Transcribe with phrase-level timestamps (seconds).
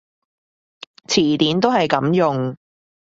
[1.09, 2.55] 詞典都係噉用